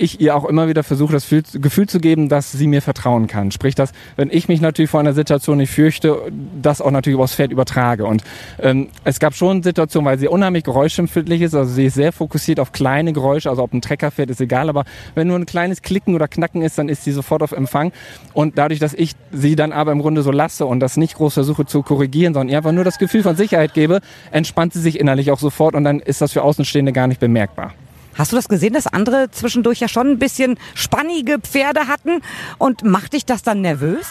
ich 0.00 0.20
ihr 0.20 0.34
auch 0.34 0.46
immer 0.46 0.66
wieder 0.66 0.82
versuche, 0.82 1.12
das 1.12 1.28
Gefühl 1.28 1.86
zu 1.86 2.00
geben, 2.00 2.30
dass 2.30 2.52
sie 2.52 2.66
mir 2.66 2.80
vertrauen 2.80 3.26
kann. 3.26 3.50
Sprich, 3.50 3.74
dass, 3.74 3.92
wenn 4.16 4.30
ich 4.30 4.48
mich 4.48 4.60
natürlich 4.62 4.90
vor 4.90 5.00
einer 5.00 5.12
Situation 5.12 5.58
nicht 5.58 5.70
fürchte, 5.70 6.32
das 6.60 6.80
auch 6.80 6.90
natürlich 6.90 7.18
aufs 7.18 7.34
Pferd 7.34 7.52
übertrage. 7.52 8.06
Und 8.06 8.24
ähm, 8.60 8.88
es 9.04 9.20
gab 9.20 9.34
schon 9.34 9.62
Situationen, 9.62 10.06
weil 10.06 10.18
sie 10.18 10.28
unheimlich 10.28 10.64
geräuschempfindlich 10.64 11.42
ist, 11.42 11.54
also 11.54 11.70
sie 11.70 11.84
ist 11.84 11.94
sehr 11.94 12.12
fokussiert 12.12 12.60
auf 12.60 12.72
kleine 12.72 13.12
Geräusche, 13.12 13.50
also 13.50 13.62
ob 13.62 13.74
ein 13.74 13.82
Trecker 13.82 14.10
fährt, 14.10 14.30
ist 14.30 14.40
egal, 14.40 14.70
aber 14.70 14.84
wenn 15.14 15.28
nur 15.28 15.38
ein 15.38 15.44
kleines 15.44 15.82
Klicken 15.82 16.14
oder 16.14 16.28
Knacken 16.28 16.62
ist, 16.62 16.78
dann 16.78 16.88
ist 16.88 17.04
sie 17.04 17.12
sofort 17.12 17.42
auf 17.42 17.52
Empfang. 17.52 17.92
Und 18.32 18.56
dadurch, 18.56 18.80
dass 18.80 18.94
ich 18.94 19.12
sie 19.32 19.54
dann 19.54 19.72
aber 19.72 19.92
im 19.92 20.00
Grunde 20.00 20.22
so 20.22 20.30
lasse 20.30 20.64
und 20.64 20.80
das 20.80 20.96
nicht 20.96 21.14
groß 21.16 21.34
versuche 21.34 21.66
zu 21.66 21.82
korrigieren, 21.82 22.32
sondern 22.32 22.48
ihr 22.48 22.56
einfach 22.56 22.72
nur 22.72 22.84
das 22.84 22.98
Gefühl 22.98 23.22
von 23.22 23.36
Sicherheit 23.36 23.74
gebe, 23.74 24.00
entspannt 24.30 24.72
sie 24.72 24.80
sich 24.80 24.98
innerlich 24.98 25.30
auch 25.30 25.38
sofort 25.38 25.74
und 25.74 25.84
dann 25.84 26.00
ist 26.00 26.22
das 26.22 26.32
für 26.32 26.42
Außenstehende 26.42 26.92
gar 26.92 27.06
nicht 27.06 27.20
bemerkbar. 27.30 27.72
Hast 28.14 28.32
du 28.32 28.36
das 28.36 28.48
gesehen, 28.48 28.74
dass 28.74 28.86
andere 28.86 29.30
zwischendurch 29.30 29.78
ja 29.80 29.88
schon 29.88 30.08
ein 30.08 30.18
bisschen 30.18 30.58
spannige 30.74 31.38
Pferde 31.38 31.86
hatten? 31.86 32.20
Und 32.58 32.84
macht 32.84 33.12
dich 33.12 33.24
das 33.24 33.42
dann 33.42 33.60
nervös? 33.60 34.06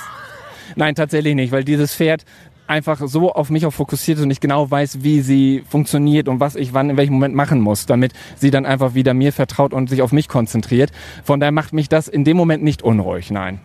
Nein, 0.75 0.95
tatsächlich 0.95 1.35
nicht, 1.35 1.51
weil 1.51 1.63
dieses 1.63 1.93
Pferd 1.93 2.25
einfach 2.65 3.01
so 3.05 3.31
auf 3.33 3.49
mich 3.49 3.65
auch 3.65 3.73
fokussiert 3.73 4.19
ist 4.19 4.23
und 4.23 4.31
ich 4.31 4.39
genau 4.39 4.69
weiß, 4.69 5.03
wie 5.03 5.21
sie 5.21 5.63
funktioniert 5.67 6.27
und 6.27 6.39
was 6.39 6.55
ich 6.55 6.73
wann 6.73 6.91
in 6.91 6.97
welchem 6.97 7.13
Moment 7.13 7.35
machen 7.35 7.59
muss, 7.59 7.88
damit 7.88 8.13
sie 8.35 8.51
dann 8.51 8.65
einfach 8.65 8.93
wieder 8.93 9.13
mir 9.13 9.33
vertraut 9.33 9.73
und 9.73 9.89
sich 9.89 10.01
auf 10.01 10.11
mich 10.11 10.27
konzentriert. 10.27 10.91
Von 11.23 11.39
daher 11.39 11.51
macht 11.51 11.73
mich 11.73 11.89
das 11.89 12.07
in 12.07 12.23
dem 12.23 12.38
Moment 12.38 12.63
nicht 12.63 12.83
unruhig, 12.83 13.31
nein. 13.31 13.59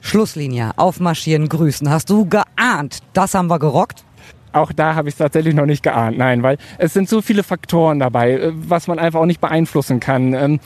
Schlusslinie, 0.00 0.70
aufmarschieren, 0.76 1.48
grüßen. 1.48 1.90
Hast 1.90 2.08
du 2.08 2.28
geahnt, 2.28 3.00
das 3.12 3.34
haben 3.34 3.48
wir 3.48 3.58
gerockt? 3.58 4.05
Auch 4.56 4.72
da 4.72 4.94
habe 4.94 5.08
ich 5.08 5.14
es 5.14 5.18
tatsächlich 5.18 5.54
noch 5.54 5.66
nicht 5.66 5.82
geahnt. 5.82 6.16
Nein, 6.16 6.42
weil 6.42 6.56
es 6.78 6.94
sind 6.94 7.10
so 7.10 7.20
viele 7.20 7.42
Faktoren 7.42 7.98
dabei, 7.98 8.32
äh, 8.32 8.52
was 8.54 8.88
man 8.88 8.98
einfach 8.98 9.20
auch 9.20 9.26
nicht 9.26 9.40
beeinflussen 9.40 10.00
kann. 10.00 10.32
Ähm, 10.32 10.60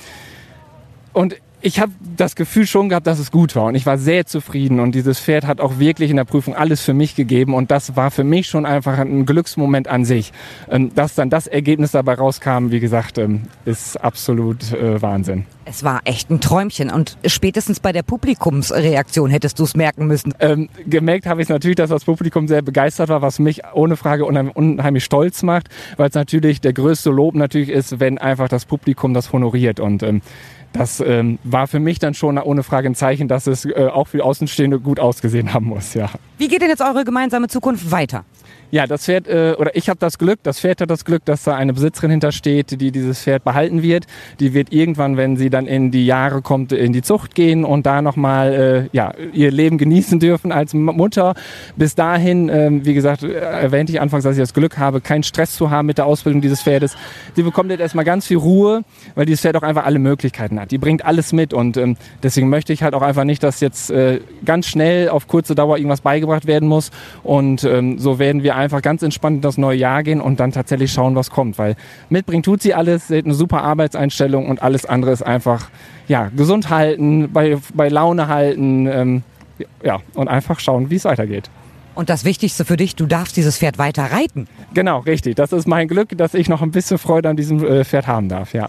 und 1.12 1.34
ich 1.60 1.80
habe 1.80 1.92
das 2.16 2.36
Gefühl 2.36 2.66
schon 2.66 2.88
gehabt, 2.88 3.06
dass 3.06 3.18
es 3.18 3.30
gut 3.30 3.54
war 3.56 3.64
und 3.64 3.74
ich 3.74 3.84
war 3.84 3.98
sehr 3.98 4.24
zufrieden 4.26 4.80
und 4.80 4.94
dieses 4.94 5.18
Pferd 5.18 5.44
hat 5.46 5.60
auch 5.60 5.78
wirklich 5.78 6.08
in 6.08 6.16
der 6.16 6.24
Prüfung 6.24 6.54
alles 6.54 6.80
für 6.80 6.94
mich 6.94 7.16
gegeben 7.16 7.52
und 7.52 7.70
das 7.70 7.96
war 7.96 8.10
für 8.10 8.24
mich 8.24 8.46
schon 8.46 8.64
einfach 8.64 8.98
ein 8.98 9.26
Glücksmoment 9.26 9.88
an 9.88 10.04
sich. 10.04 10.32
Ähm, 10.70 10.94
dass 10.94 11.16
dann 11.16 11.28
das 11.28 11.48
Ergebnis 11.48 11.90
dabei 11.90 12.14
rauskam, 12.14 12.70
wie 12.70 12.80
gesagt, 12.80 13.18
ähm, 13.18 13.42
ist 13.64 13.96
absolut 13.96 14.72
äh, 14.72 15.02
Wahnsinn. 15.02 15.46
Es 15.70 15.84
war 15.84 16.00
echt 16.04 16.30
ein 16.30 16.40
Träumchen 16.40 16.90
und 16.90 17.16
spätestens 17.24 17.78
bei 17.78 17.92
der 17.92 18.02
Publikumsreaktion 18.02 19.30
hättest 19.30 19.60
du 19.60 19.62
es 19.62 19.76
merken 19.76 20.08
müssen. 20.08 20.34
Ähm, 20.40 20.68
gemerkt 20.84 21.26
habe 21.26 21.42
ich 21.42 21.48
natürlich, 21.48 21.76
dass 21.76 21.90
das 21.90 22.06
Publikum 22.06 22.48
sehr 22.48 22.60
begeistert 22.60 23.08
war, 23.08 23.22
was 23.22 23.38
mich 23.38 23.62
ohne 23.72 23.96
Frage 23.96 24.24
unheimlich, 24.24 25.04
stolz 25.04 25.44
macht, 25.44 25.68
weil 25.96 26.08
es 26.08 26.16
natürlich 26.16 26.60
der 26.60 26.72
größte 26.72 27.10
Lob 27.10 27.36
natürlich 27.36 27.68
ist, 27.68 28.00
wenn 28.00 28.18
einfach 28.18 28.48
das 28.48 28.64
Publikum 28.64 29.14
das 29.14 29.32
honoriert 29.32 29.78
und 29.78 30.02
ähm, 30.02 30.22
das 30.72 30.98
ähm, 31.00 31.38
war 31.44 31.68
für 31.68 31.78
mich 31.78 32.00
dann 32.00 32.14
schon 32.14 32.36
ohne 32.38 32.64
Frage 32.64 32.88
ein 32.88 32.96
Zeichen, 32.96 33.28
dass 33.28 33.46
es 33.46 33.64
äh, 33.64 33.86
auch 33.92 34.08
für 34.08 34.24
Außenstehende 34.24 34.80
gut 34.80 34.98
ausgesehen 34.98 35.54
haben 35.54 35.66
muss, 35.66 35.94
ja. 35.94 36.10
Wie 36.38 36.48
geht 36.48 36.62
denn 36.62 36.68
jetzt 36.68 36.82
eure 36.82 37.04
gemeinsame 37.04 37.46
Zukunft 37.46 37.92
weiter? 37.92 38.24
Ja, 38.72 38.86
das 38.86 39.04
Pferd, 39.04 39.26
äh, 39.26 39.56
oder 39.58 39.74
ich 39.74 39.88
habe 39.88 39.98
das 39.98 40.16
Glück, 40.16 40.38
das 40.44 40.60
Pferd 40.60 40.80
hat 40.80 40.90
das 40.90 41.04
Glück, 41.04 41.24
dass 41.24 41.42
da 41.42 41.56
eine 41.56 41.72
Besitzerin 41.72 42.12
hintersteht, 42.12 42.80
die 42.80 42.92
dieses 42.92 43.20
Pferd 43.22 43.42
behalten 43.42 43.82
wird. 43.82 44.06
Die 44.38 44.54
wird 44.54 44.72
irgendwann, 44.72 45.16
wenn 45.16 45.36
sie 45.36 45.50
dann 45.50 45.66
in 45.66 45.90
die 45.90 46.06
Jahre 46.06 46.40
kommt, 46.40 46.70
in 46.70 46.92
die 46.92 47.02
Zucht 47.02 47.34
gehen 47.34 47.64
und 47.64 47.84
da 47.84 48.00
nochmal 48.00 48.88
äh, 48.92 48.96
ja, 48.96 49.12
ihr 49.32 49.50
Leben 49.50 49.76
genießen 49.76 50.20
dürfen 50.20 50.52
als 50.52 50.72
Mutter. 50.72 51.34
Bis 51.76 51.96
dahin, 51.96 52.48
äh, 52.48 52.70
wie 52.84 52.94
gesagt, 52.94 53.24
erwähnte 53.24 53.92
ich 53.92 54.00
anfangs, 54.00 54.22
dass 54.22 54.36
ich 54.36 54.42
das 54.42 54.54
Glück 54.54 54.78
habe, 54.78 55.00
keinen 55.00 55.24
Stress 55.24 55.56
zu 55.56 55.70
haben 55.70 55.86
mit 55.86 55.98
der 55.98 56.06
Ausbildung 56.06 56.40
dieses 56.40 56.62
Pferdes. 56.62 56.96
Sie 57.34 57.42
bekommt 57.42 57.70
jetzt 57.72 57.80
erstmal 57.80 58.04
ganz 58.04 58.28
viel 58.28 58.36
Ruhe, 58.36 58.82
weil 59.16 59.26
dieses 59.26 59.40
Pferd 59.40 59.56
auch 59.56 59.62
einfach 59.64 59.84
alle 59.84 59.98
Möglichkeiten 59.98 60.60
hat. 60.60 60.70
Die 60.70 60.78
bringt 60.78 61.04
alles 61.04 61.32
mit 61.32 61.52
und 61.52 61.76
ähm, 61.76 61.96
deswegen 62.22 62.48
möchte 62.48 62.72
ich 62.72 62.84
halt 62.84 62.94
auch 62.94 63.02
einfach 63.02 63.24
nicht, 63.24 63.42
dass 63.42 63.58
jetzt 63.58 63.90
äh, 63.90 64.20
ganz 64.44 64.68
schnell 64.68 65.08
auf 65.08 65.26
kurze 65.26 65.56
Dauer 65.56 65.76
irgendwas 65.76 66.02
beigebracht 66.02 66.46
werden 66.46 66.68
muss. 66.68 66.90
Und 67.24 67.64
ähm, 67.64 67.98
so 67.98 68.20
werden 68.20 68.44
wir 68.44 68.59
einfach 68.60 68.82
ganz 68.82 69.02
entspannt 69.02 69.36
in 69.36 69.42
das 69.42 69.58
neue 69.58 69.76
Jahr 69.76 70.02
gehen 70.02 70.20
und 70.20 70.40
dann 70.40 70.52
tatsächlich 70.52 70.92
schauen, 70.92 71.14
was 71.16 71.30
kommt. 71.30 71.58
Weil 71.58 71.76
mitbringen 72.08 72.42
tut 72.42 72.62
sie 72.62 72.74
alles, 72.74 73.08
sie 73.08 73.18
hat 73.18 73.24
eine 73.24 73.34
super 73.34 73.62
Arbeitseinstellung 73.62 74.48
und 74.48 74.62
alles 74.62 74.86
andere 74.86 75.12
ist 75.12 75.22
einfach 75.22 75.70
ja, 76.08 76.30
gesund 76.36 76.70
halten, 76.70 77.30
bei, 77.32 77.56
bei 77.74 77.88
Laune 77.88 78.28
halten 78.28 78.86
ähm, 78.86 79.22
ja, 79.82 79.98
und 80.14 80.28
einfach 80.28 80.60
schauen, 80.60 80.90
wie 80.90 80.96
es 80.96 81.04
weitergeht. 81.04 81.50
Und 81.94 82.08
das 82.08 82.24
Wichtigste 82.24 82.64
für 82.64 82.76
dich, 82.76 82.96
du 82.96 83.06
darfst 83.06 83.36
dieses 83.36 83.58
Pferd 83.58 83.78
weiter 83.78 84.04
reiten. 84.04 84.46
Genau, 84.74 85.00
richtig. 85.00 85.36
Das 85.36 85.52
ist 85.52 85.66
mein 85.66 85.88
Glück, 85.88 86.16
dass 86.16 86.34
ich 86.34 86.48
noch 86.48 86.62
ein 86.62 86.70
bisschen 86.70 86.98
Freude 86.98 87.28
an 87.28 87.36
diesem 87.36 87.64
äh, 87.64 87.84
Pferd 87.84 88.06
haben 88.06 88.28
darf, 88.28 88.54
ja. 88.54 88.68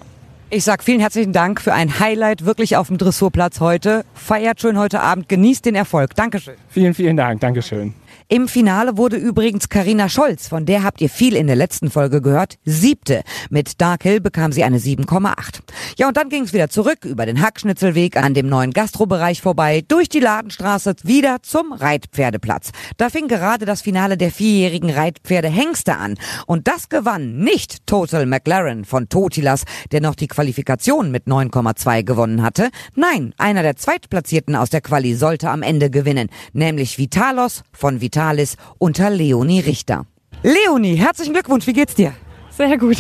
Ich 0.54 0.66
sag 0.66 0.84
vielen 0.84 1.00
herzlichen 1.00 1.32
Dank 1.32 1.62
für 1.62 1.74
ein 1.74 2.02
Highlight 2.02 2.46
wirklich 2.46 2.76
auf 2.76 2.88
dem 2.88 2.98
Dressurplatz 2.98 3.62
heute. 3.62 4.04
Feiert 4.14 4.60
schön 4.60 4.78
heute 4.78 5.00
Abend, 5.00 5.30
genießt 5.30 5.66
den 5.66 5.76
Erfolg. 5.76 6.14
Dankeschön. 6.16 6.56
Vielen, 6.68 6.94
vielen 6.94 7.16
Dank. 7.16 7.40
Dankeschön. 7.40 7.94
Im 8.34 8.48
Finale 8.48 8.96
wurde 8.96 9.18
übrigens 9.18 9.68
Karina 9.68 10.08
Scholz, 10.08 10.48
von 10.48 10.66
der 10.66 10.84
habt 10.84 11.02
ihr 11.02 11.10
viel 11.10 11.36
in 11.36 11.48
der 11.48 11.58
letzten 11.58 11.92
Folge 11.92 12.22
gehört, 12.22 12.60
siebte. 12.64 13.24
Mit 13.50 13.82
Dark 13.82 14.04
Hill 14.04 14.22
bekam 14.22 14.54
sie 14.54 14.64
eine 14.64 14.78
7,8. 14.78 15.60
Ja, 15.98 16.08
und 16.08 16.16
dann 16.16 16.30
ging 16.30 16.44
es 16.44 16.54
wieder 16.54 16.70
zurück 16.70 17.04
über 17.04 17.26
den 17.26 17.42
Hackschnitzelweg 17.42 18.16
an 18.16 18.34
dem 18.34 18.48
neuen 18.48 18.72
Gastrobereich 18.72 19.42
vorbei, 19.42 19.84
durch 19.86 20.08
die 20.08 20.22
Ladenstraße 20.22 20.96
wieder 21.04 21.44
zum 21.44 21.74
Reitpferdeplatz. 21.74 22.72
Da 22.96 23.10
fing 23.10 23.28
gerade 23.28 23.66
das 23.66 23.82
Finale 23.82 24.16
der 24.16 24.32
vierjährigen 24.32 24.92
Reitpferde 24.92 25.50
Hengste 25.50 25.98
an. 25.98 26.18
Und 26.48 26.70
das 26.70 26.88
gewann 26.88 27.40
nicht 27.40 27.86
Total 27.86 28.26
McLaren 28.26 28.86
von 28.86 29.10
Totilas, 29.10 29.66
der 29.92 30.00
noch 30.00 30.16
die 30.16 30.28
Qualifikation 30.28 31.12
mit 31.12 31.28
9,2 31.28 32.04
gewonnen 32.04 32.44
hatte. 32.44 32.70
Nein, 32.96 33.34
einer 33.38 33.62
der 33.62 33.76
Zweitplatzierten 33.76 34.56
aus 34.56 34.70
der 34.70 34.80
Quali 34.80 35.16
sollte 35.16 35.50
am 35.50 35.64
Ende 35.64 35.90
gewinnen, 35.90 36.30
nämlich 36.54 36.98
Vitalos 36.98 37.64
von 37.74 38.00
Vitalis 38.00 38.21
Vitalis 38.22 38.56
unter 38.78 39.10
Leonie 39.10 39.62
Richter. 39.62 40.06
Leonie, 40.44 40.96
herzlichen 40.96 41.34
Glückwunsch, 41.34 41.66
wie 41.66 41.74
geht's 41.74 41.96
dir? 41.96 42.14
Sehr 42.52 42.78
gut. 42.78 42.98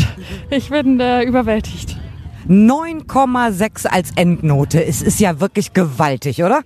Ich 0.49 0.69
bin 0.69 0.99
äh, 0.99 1.21
überwältigt. 1.23 1.95
9,6 2.49 3.85
als 3.85 4.11
Endnote. 4.15 4.83
Es 4.83 5.03
ist 5.03 5.19
ja 5.19 5.39
wirklich 5.39 5.73
gewaltig, 5.73 6.43
oder? 6.43 6.61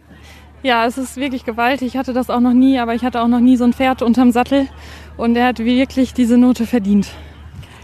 Ja, 0.64 0.86
es 0.86 0.98
ist 0.98 1.18
wirklich 1.18 1.44
gewaltig. 1.44 1.90
Ich 1.90 1.98
hatte 1.98 2.14
das 2.14 2.30
auch 2.30 2.40
noch 2.40 2.54
nie, 2.54 2.80
aber 2.80 2.96
ich 2.96 3.04
hatte 3.04 3.22
auch 3.22 3.28
noch 3.28 3.42
nie 3.42 3.58
so 3.58 3.66
ein 3.66 3.74
Pferd 3.74 4.02
unterm 4.02 4.32
Sattel. 4.32 4.70
Und 5.18 5.36
er 5.36 5.48
hat 5.48 5.60
wirklich 5.60 6.14
diese 6.14 6.38
Note 6.38 6.66
verdient. 6.66 7.08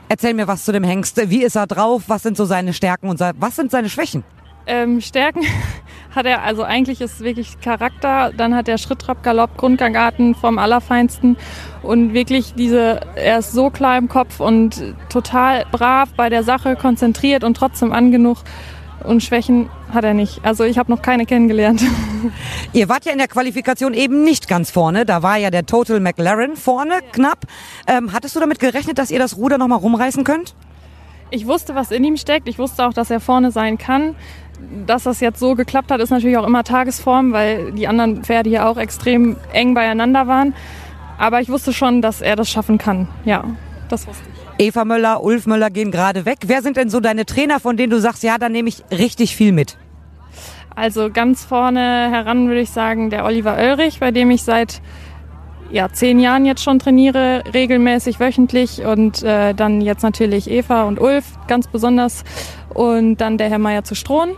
Erzähl 0.08 0.34
mir 0.34 0.48
was 0.48 0.63
zu 0.63 0.72
dem 0.72 0.86
Hengst. 0.86 1.30
Wie 1.30 1.44
ist 1.44 1.58
er 1.58 1.68
drauf? 1.68 2.04
Was 2.08 2.24
sind 2.24 2.38
so 2.38 2.46
seine 2.46 2.72
Stärken 2.72 3.10
und 3.10 3.20
was 3.20 3.58
sind 3.58 3.72
seine 3.72 3.90
Schwächen? 3.90 4.24
Ähm, 4.68 5.01
Stärken 5.01 5.42
hat 6.15 6.25
er, 6.25 6.44
also 6.44 6.63
eigentlich 6.63 7.01
ist 7.01 7.22
wirklich 7.22 7.60
Charakter, 7.62 8.32
dann 8.36 8.56
hat 8.56 8.68
er 8.68 8.77
Schritt, 8.77 9.00
Trab, 9.00 9.24
Galopp, 9.24 9.58
Grundgangarten 9.58 10.36
vom 10.36 10.58
Allerfeinsten 10.58 11.38
und 11.82 12.13
wirklich 12.13 12.53
diese, 12.53 13.01
er 13.15 13.39
ist 13.39 13.53
so 13.53 13.70
klar 13.70 13.98
im 13.98 14.10
Kopf 14.10 14.39
und 14.39 14.96
total 15.10 15.65
brav 15.72 16.10
bei 16.15 16.30
der 16.30 16.44
Sache, 16.44 16.75
konzentriert 16.75 17.44
und 17.44 17.56
trotzdem 17.56 17.91
angenug 17.94 18.38
und 19.03 19.24
Schwächen 19.24 19.70
hat 19.91 20.03
er 20.03 20.13
nicht. 20.13 20.44
Also 20.44 20.63
ich 20.63 20.77
habe 20.77 20.91
noch 20.91 21.01
keine 21.01 21.25
kennengelernt. 21.25 21.82
Ihr 22.74 22.89
wart 22.89 23.06
ja 23.06 23.12
in 23.12 23.18
der 23.18 23.27
Qualifikation 23.27 23.94
eben 23.94 24.24
nicht 24.24 24.48
ganz 24.48 24.72
vorne. 24.72 25.06
Da 25.06 25.24
war 25.24 25.38
ja 25.38 25.50
der 25.50 25.65
Total 25.65 26.00
McLaren 26.00 26.56
vorne 26.56 27.00
knapp. 27.12 27.46
Ähm, 27.88 28.13
hattest 28.13 28.36
du 28.36 28.39
damit 28.39 28.60
gerechnet, 28.60 28.98
dass 28.98 29.12
ihr 29.12 29.20
das 29.20 29.38
Ruder 29.38 29.58
nochmal 29.58 29.80
rumreißen 29.80 30.24
könnt? 30.24 30.56
Ich 31.34 31.48
wusste, 31.48 31.75
was 31.75 31.91
in 31.91 32.03
ihm 32.03 32.18
steckt. 32.18 32.48
Ich 32.48 32.60
wusste 32.60 32.86
auch, 32.86 32.94
dass 32.94 33.10
er 33.10 33.22
vorne 33.22 33.51
sein 33.51 33.77
kann 33.77 34.15
dass 34.86 35.03
das 35.03 35.20
jetzt 35.20 35.39
so 35.39 35.56
geklappt 35.56 35.91
hat, 35.91 36.00
ist 36.00 36.10
natürlich 36.10 36.38
auch 36.38 36.48
immer 36.48 36.63
Tagesform, 36.63 37.34
weil 37.34 37.72
die 37.72 37.88
anderen 37.88 38.24
Pferde 38.24 38.50
hier 38.50 38.68
auch 38.68 38.77
extrem 38.77 39.38
eng 39.53 39.74
beieinander 39.74 40.27
waren. 40.27 40.53
Aber 41.18 41.41
ich 41.41 41.50
wusste 41.50 41.74
schon, 41.74 42.01
dass 42.01 42.22
er 42.22 42.36
das 42.36 42.50
schaffen 42.50 42.77
kann. 42.77 43.08
Ja, 43.25 43.44
das 43.89 44.08
wusste 44.08 44.24
ich. 44.34 44.68
Eva 44.68 44.86
Möller, 44.86 45.24
Ulf 45.24 45.48
Möller 45.48 45.70
gehen 45.70 45.91
gerade 45.91 46.25
weg. 46.25 46.39
Wer 46.46 46.62
sind 46.62 46.77
denn 46.77 46.89
so 46.89 47.00
deine 47.00 47.25
Trainer, 47.25 47.60
von 47.60 47.77
denen 47.77 47.89
du 47.91 48.00
sagst, 48.00 48.24
ja, 48.24 48.38
da 48.38 48.50
nehme 48.50 48.70
ich 48.70 48.84
richtig 48.91 49.36
viel 49.36 49.51
mit? 49.51 49.77
Also 50.75 51.10
ganz 51.12 51.44
vorne 51.44 52.10
heran 52.12 52.48
würde 52.48 52.62
ich 52.62 52.70
sagen, 52.70 53.10
der 53.10 53.25
Oliver 53.25 53.58
Oelrich, 53.58 54.00
bei 54.00 54.12
dem 54.12 54.32
ich 54.32 54.44
seit 54.44 54.82
ja, 55.72 55.89
zehn 55.91 56.20
Jahren 56.20 56.46
jetzt 56.46 56.63
schon 56.63 56.80
trainiere, 56.80 57.44
regelmäßig 57.53 58.20
wöchentlich. 58.20 58.84
Und 58.84 59.24
äh, 59.24 59.53
dann 59.53 59.82
jetzt 59.82 60.03
natürlich 60.03 60.50
Eva 60.50 60.84
und 60.84 61.00
Ulf, 61.00 61.25
ganz 61.48 61.68
besonders. 61.68 62.24
Und 62.74 63.18
dann 63.18 63.38
der 63.38 63.50
Herr 63.50 63.60
Meier 63.60 63.84
zu 63.84 63.96
Strohn, 63.96 64.32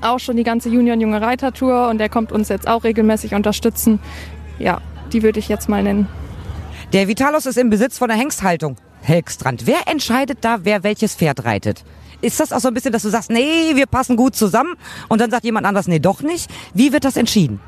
auch 0.00 0.18
schon 0.18 0.36
die 0.36 0.44
ganze 0.44 0.68
Junior 0.68 0.96
Junge 0.96 1.20
Reiter 1.20 1.52
Tour 1.52 1.88
und 1.88 1.98
der 1.98 2.08
kommt 2.08 2.32
uns 2.32 2.48
jetzt 2.48 2.68
auch 2.68 2.84
regelmäßig 2.84 3.34
unterstützen. 3.34 3.98
Ja, 4.58 4.80
die 5.12 5.22
würde 5.22 5.38
ich 5.38 5.48
jetzt 5.48 5.68
mal 5.68 5.82
nennen. 5.82 6.08
Der 6.92 7.08
Vitalos 7.08 7.46
ist 7.46 7.58
im 7.58 7.70
Besitz 7.70 7.98
von 7.98 8.08
der 8.08 8.16
Hengsthaltung. 8.16 8.76
Helgstrand. 9.02 9.66
Wer 9.66 9.86
entscheidet 9.86 10.38
da, 10.42 10.58
wer 10.62 10.82
welches 10.82 11.14
Pferd 11.14 11.44
reitet? 11.44 11.84
Ist 12.20 12.40
das 12.40 12.52
auch 12.52 12.60
so 12.60 12.68
ein 12.68 12.74
bisschen, 12.74 12.92
dass 12.92 13.02
du 13.02 13.10
sagst, 13.10 13.30
nee, 13.30 13.74
wir 13.74 13.86
passen 13.86 14.16
gut 14.16 14.34
zusammen 14.34 14.74
und 15.08 15.20
dann 15.20 15.30
sagt 15.30 15.44
jemand 15.44 15.66
anders, 15.66 15.88
nee, 15.88 15.98
doch 15.98 16.22
nicht? 16.22 16.50
Wie 16.72 16.92
wird 16.92 17.04
das 17.04 17.16
entschieden? 17.16 17.60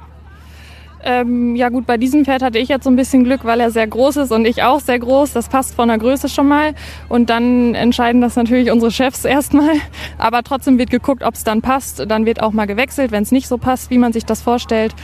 Ähm, 1.05 1.55
ja 1.57 1.69
gut, 1.69 1.87
bei 1.87 1.97
diesem 1.97 2.25
Pferd 2.25 2.43
hatte 2.43 2.59
ich 2.59 2.69
jetzt 2.69 2.85
so 2.85 2.91
ein 2.91 2.97
bisschen 2.97 3.25
Glück, 3.25 3.45
weil 3.45 3.61
er 3.61 3.71
sehr 3.71 3.87
groß 3.87 4.17
ist 4.17 4.33
und 4.33 4.45
ich 4.45 4.63
auch 4.63 4.81
sehr 4.81 4.99
groß. 4.99 5.33
Das 5.33 5.49
passt 5.49 5.75
von 5.75 5.89
der 5.89 5.99
Größe 5.99 6.29
schon 6.29 6.49
mal. 6.49 6.75
Und 7.09 7.31
dann 7.31 7.75
entscheiden 7.75 8.21
das 8.21 8.37
natürlich 8.37 8.71
unsere 8.71 8.91
Chefs 8.91 9.25
erstmal. 9.27 9.75
Aber 10.19 10.43
trotzdem 10.43 10.79
wird 10.79 10.91
geguckt, 10.91 11.23
ob 11.23 11.35
es 11.35 11.45
dann 11.45 11.63
passt. 11.63 12.05
Dann 12.09 12.27
wird 12.27 12.43
auch 12.43 12.53
mal 12.53 12.67
gewechselt, 12.67 13.13
wenn 13.13 13.23
es 13.23 13.33
nicht 13.33 13.49
so 13.49 13.59
passt, 13.59 13.91
wie 13.91 13.99
man 13.99 14.13
sich 14.13 14.25
das 14.25 14.43
vorstellt. 14.43 14.95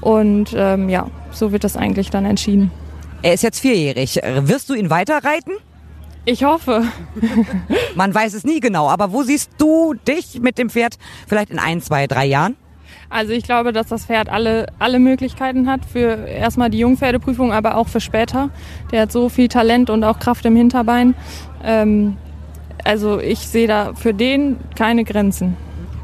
Und 0.00 0.54
ähm, 0.56 0.88
ja, 0.88 1.08
so 1.30 1.52
wird 1.52 1.64
das 1.64 1.76
eigentlich 1.76 2.10
dann 2.10 2.24
entschieden. 2.24 2.70
Er 3.22 3.34
ist 3.34 3.42
jetzt 3.42 3.60
vierjährig. 3.60 4.20
Wirst 4.40 4.68
du 4.68 4.74
ihn 4.74 4.90
weiterreiten? 4.90 5.54
Ich 6.26 6.44
hoffe. 6.44 6.84
Man 7.94 8.12
weiß 8.12 8.34
es 8.34 8.44
nie 8.44 8.60
genau, 8.60 8.88
aber 8.88 9.12
wo 9.12 9.22
siehst 9.22 9.52
du 9.58 9.94
dich 9.94 10.40
mit 10.40 10.58
dem 10.58 10.70
Pferd 10.70 10.98
vielleicht 11.26 11.50
in 11.50 11.58
ein, 11.58 11.80
zwei, 11.80 12.08
drei 12.08 12.26
Jahren? 12.26 12.56
Also 13.08 13.32
ich 13.32 13.44
glaube, 13.44 13.72
dass 13.72 13.86
das 13.88 14.06
Pferd 14.06 14.28
alle, 14.28 14.66
alle 14.78 14.98
Möglichkeiten 14.98 15.68
hat 15.68 15.84
für 15.84 16.26
erstmal 16.26 16.70
die 16.70 16.78
Jungpferdeprüfung, 16.78 17.52
aber 17.52 17.76
auch 17.76 17.88
für 17.88 18.00
später. 18.00 18.50
Der 18.90 19.02
hat 19.02 19.12
so 19.12 19.28
viel 19.28 19.48
Talent 19.48 19.90
und 19.90 20.04
auch 20.04 20.18
Kraft 20.18 20.44
im 20.44 20.56
Hinterbein. 20.56 21.14
Ähm, 21.62 22.16
also 22.84 23.18
ich 23.18 23.40
sehe 23.40 23.66
da 23.66 23.94
für 23.94 24.14
den 24.14 24.56
keine 24.76 25.04
Grenzen. 25.04 25.56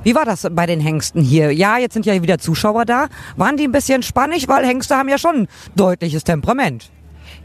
Wie 0.04 0.16
war 0.16 0.24
das 0.24 0.48
bei 0.50 0.66
den 0.66 0.80
Hengsten 0.80 1.22
hier? 1.22 1.52
Ja, 1.52 1.78
jetzt 1.78 1.94
sind 1.94 2.06
ja 2.06 2.20
wieder 2.20 2.38
Zuschauer 2.38 2.84
da. 2.84 3.06
Waren 3.36 3.56
die 3.56 3.64
ein 3.64 3.72
bisschen 3.72 4.02
spannig, 4.02 4.48
weil 4.48 4.66
Hengste 4.66 4.96
haben 4.96 5.08
ja 5.08 5.18
schon 5.18 5.46
deutliches 5.76 6.24
Temperament. 6.24 6.90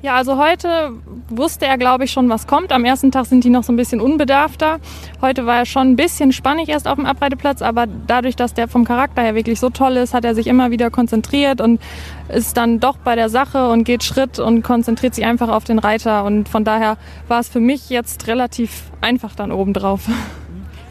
Ja, 0.04 0.16
also 0.16 0.38
heute 0.38 0.92
wusste 1.28 1.66
er, 1.66 1.78
glaube 1.80 2.04
ich, 2.04 2.12
schon, 2.12 2.30
was 2.30 2.46
kommt. 2.46 2.72
Am 2.72 2.86
ersten 2.86 3.12
Tag 3.12 3.26
sind 3.26 3.44
die 3.44 3.50
noch 3.50 3.64
so 3.64 3.74
ein 3.74 3.78
bisschen 3.78 4.00
unbedarfter. 4.00 4.78
Heute 5.22 5.48
war 5.48 5.58
er 5.58 5.66
schon 5.66 5.90
ein 5.90 5.96
bisschen 5.96 6.32
spannig 6.32 6.70
erst 6.70 6.88
auf 6.88 6.96
dem 6.96 7.08
Abreiteplatz, 7.08 7.64
aber 7.64 7.88
dadurch, 7.88 8.36
dass 8.36 8.54
der 8.54 8.68
vom 8.68 8.86
Charakter 8.86 9.24
her 9.24 9.34
wirklich 9.34 9.60
so 9.60 9.72
toll 9.72 9.98
ist, 9.98 10.14
hat 10.14 10.24
er 10.24 10.36
sich 10.36 10.46
immer 10.46 10.70
wieder 10.70 10.92
konzentriert 10.92 11.62
und 11.62 11.82
ist 12.30 12.58
dann 12.58 12.80
doch 12.80 12.98
bei 12.98 13.16
der 13.16 13.30
Sache 13.30 13.70
und 13.70 13.86
geht 13.86 14.04
Schritt 14.04 14.38
und 14.38 14.62
konzentriert 14.62 15.16
sich 15.16 15.26
einfach 15.26 15.50
auf 15.50 15.64
den 15.64 15.80
Reiter. 15.80 16.26
Und 16.26 16.48
von 16.48 16.64
daher 16.64 16.98
war 17.28 17.40
es 17.40 17.50
für 17.50 17.60
mich 17.60 17.90
jetzt 17.90 18.28
relativ 18.28 18.84
einfach 19.02 19.34
dann 19.34 19.52
obendrauf. 19.52 20.02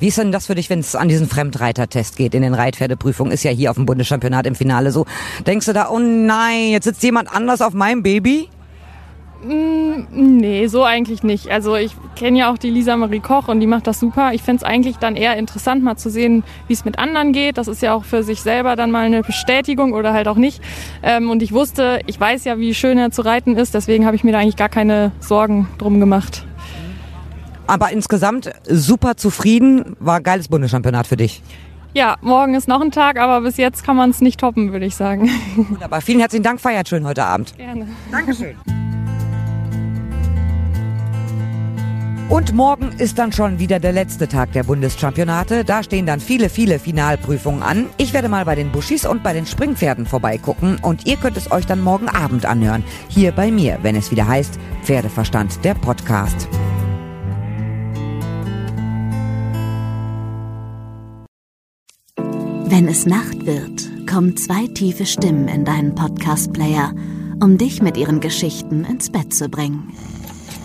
Wie 0.00 0.08
ist 0.08 0.18
denn 0.18 0.32
das 0.32 0.46
für 0.46 0.56
dich, 0.56 0.68
wenn 0.68 0.80
es 0.80 0.96
an 0.96 1.08
diesen 1.08 1.28
Fremdreitertest 1.28 2.16
geht 2.16 2.34
in 2.34 2.42
den 2.42 2.54
Reitpferdeprüfungen? 2.54 3.32
Ist 3.32 3.44
ja 3.44 3.52
hier 3.52 3.70
auf 3.70 3.76
dem 3.76 3.86
Bundeschampionat 3.86 4.46
im 4.46 4.56
Finale 4.56 4.90
so. 4.90 5.06
Denkst 5.46 5.66
du 5.66 5.72
da, 5.72 5.88
oh 5.90 5.98
nein, 6.00 6.70
jetzt 6.70 6.84
sitzt 6.84 7.02
jemand 7.04 7.32
anders 7.32 7.62
auf 7.62 7.72
meinem 7.72 8.02
Baby? 8.02 8.50
Mm, 9.44 10.06
nee, 10.10 10.66
so 10.66 10.84
eigentlich 10.84 11.22
nicht. 11.22 11.50
Also 11.50 11.76
ich 11.76 11.94
kenne 12.16 12.38
ja 12.38 12.52
auch 12.52 12.58
die 12.58 12.70
Lisa 12.70 12.96
Marie 12.96 13.20
Koch 13.20 13.48
und 13.48 13.60
die 13.60 13.66
macht 13.66 13.86
das 13.86 14.00
super. 14.00 14.32
Ich 14.32 14.42
fände 14.42 14.62
es 14.62 14.64
eigentlich 14.64 14.96
dann 14.96 15.16
eher 15.16 15.36
interessant, 15.36 15.84
mal 15.84 15.96
zu 15.96 16.10
sehen, 16.10 16.42
wie 16.68 16.72
es 16.72 16.84
mit 16.84 16.98
anderen 16.98 17.32
geht. 17.32 17.58
Das 17.58 17.68
ist 17.68 17.82
ja 17.82 17.94
auch 17.94 18.04
für 18.04 18.22
sich 18.22 18.40
selber 18.40 18.76
dann 18.76 18.90
mal 18.90 19.04
eine 19.04 19.22
Bestätigung 19.22 19.92
oder 19.92 20.12
halt 20.12 20.28
auch 20.28 20.36
nicht. 20.36 20.62
Ähm, 21.02 21.30
und 21.30 21.42
ich 21.42 21.52
wusste, 21.52 22.00
ich 22.06 22.18
weiß 22.18 22.44
ja, 22.44 22.58
wie 22.58 22.74
schön 22.74 22.98
er 22.98 23.10
zu 23.10 23.22
reiten 23.22 23.56
ist, 23.56 23.74
deswegen 23.74 24.06
habe 24.06 24.16
ich 24.16 24.24
mir 24.24 24.32
da 24.32 24.38
eigentlich 24.38 24.56
gar 24.56 24.68
keine 24.68 25.12
Sorgen 25.20 25.68
drum 25.78 26.00
gemacht. 26.00 26.46
Aber 27.66 27.90
insgesamt 27.90 28.50
super 28.68 29.16
zufrieden, 29.16 29.96
war 29.98 30.16
ein 30.16 30.22
geiles 30.22 30.48
Bundeschampionat 30.48 31.06
für 31.06 31.16
dich. 31.16 31.42
Ja, 31.94 32.16
morgen 32.20 32.54
ist 32.54 32.68
noch 32.68 32.80
ein 32.80 32.90
Tag, 32.90 33.18
aber 33.18 33.40
bis 33.40 33.56
jetzt 33.56 33.82
kann 33.82 33.96
man 33.96 34.10
es 34.10 34.20
nicht 34.20 34.38
toppen, 34.38 34.72
würde 34.72 34.84
ich 34.84 34.94
sagen. 34.94 35.30
Wunderbar. 35.56 36.00
Vielen 36.00 36.20
herzlichen 36.20 36.44
Dank, 36.44 36.60
feiert 36.60 36.88
schön 36.88 37.06
heute 37.06 37.24
Abend. 37.24 37.56
Gerne. 37.56 37.88
Dankeschön. 38.12 38.85
Und 42.28 42.54
morgen 42.54 42.90
ist 42.98 43.18
dann 43.18 43.30
schon 43.30 43.60
wieder 43.60 43.78
der 43.78 43.92
letzte 43.92 44.26
Tag 44.26 44.50
der 44.50 44.64
Bundeschampionate. 44.64 45.64
Da 45.64 45.84
stehen 45.84 46.06
dann 46.06 46.18
viele, 46.18 46.48
viele 46.48 46.80
Finalprüfungen 46.80 47.62
an. 47.62 47.86
Ich 47.98 48.12
werde 48.12 48.28
mal 48.28 48.44
bei 48.44 48.56
den 48.56 48.72
Buschis 48.72 49.06
und 49.06 49.22
bei 49.22 49.32
den 49.32 49.46
Springpferden 49.46 50.06
vorbeigucken 50.06 50.78
und 50.82 51.06
ihr 51.06 51.16
könnt 51.18 51.36
es 51.36 51.52
euch 51.52 51.66
dann 51.66 51.80
morgen 51.80 52.08
Abend 52.08 52.44
anhören. 52.44 52.82
Hier 53.08 53.30
bei 53.30 53.52
mir, 53.52 53.78
wenn 53.82 53.94
es 53.94 54.10
wieder 54.10 54.26
heißt 54.26 54.58
Pferdeverstand, 54.82 55.64
der 55.64 55.74
Podcast. 55.74 56.48
Wenn 62.16 62.88
es 62.88 63.06
Nacht 63.06 63.46
wird, 63.46 63.88
kommen 64.10 64.36
zwei 64.36 64.66
tiefe 64.66 65.06
Stimmen 65.06 65.46
in 65.46 65.64
deinen 65.64 65.94
Podcast-Player, 65.94 66.92
um 67.40 67.56
dich 67.56 67.80
mit 67.82 67.96
ihren 67.96 68.18
Geschichten 68.18 68.84
ins 68.84 69.10
Bett 69.10 69.32
zu 69.32 69.48
bringen. 69.48 69.92